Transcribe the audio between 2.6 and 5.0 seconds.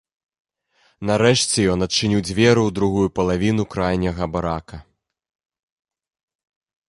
ў другую палавіну крайняга барака.